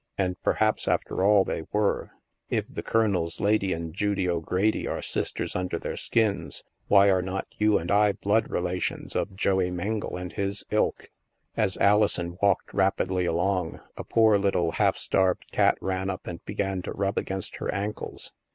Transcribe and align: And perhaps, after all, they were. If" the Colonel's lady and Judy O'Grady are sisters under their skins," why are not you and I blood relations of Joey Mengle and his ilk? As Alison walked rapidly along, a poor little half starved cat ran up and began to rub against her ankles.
And 0.17 0.35
perhaps, 0.41 0.87
after 0.87 1.23
all, 1.23 1.43
they 1.45 1.61
were. 1.71 2.09
If" 2.49 2.65
the 2.73 2.81
Colonel's 2.81 3.39
lady 3.39 3.71
and 3.71 3.93
Judy 3.93 4.27
O'Grady 4.27 4.87
are 4.87 5.03
sisters 5.03 5.55
under 5.55 5.77
their 5.77 5.95
skins," 5.95 6.63
why 6.87 7.11
are 7.11 7.21
not 7.21 7.45
you 7.59 7.77
and 7.77 7.91
I 7.91 8.13
blood 8.13 8.49
relations 8.49 9.15
of 9.15 9.35
Joey 9.35 9.69
Mengle 9.69 10.17
and 10.19 10.33
his 10.33 10.63
ilk? 10.71 11.11
As 11.55 11.77
Alison 11.77 12.39
walked 12.41 12.73
rapidly 12.73 13.27
along, 13.27 13.79
a 13.95 14.03
poor 14.03 14.39
little 14.39 14.71
half 14.71 14.97
starved 14.97 15.45
cat 15.51 15.77
ran 15.81 16.09
up 16.09 16.25
and 16.25 16.43
began 16.45 16.81
to 16.81 16.93
rub 16.93 17.19
against 17.19 17.57
her 17.57 17.71
ankles. 17.71 18.33